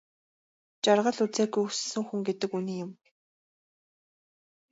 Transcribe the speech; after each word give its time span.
Жаргал 0.83 1.19
үзээгүй 1.25 1.63
өссөн 1.69 2.03
хүн 2.07 2.19
гэдэг 2.27 2.49
үнэн 2.57 2.77
юм. 2.83 2.91